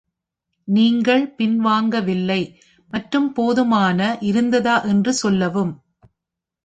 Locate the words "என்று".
4.85-5.13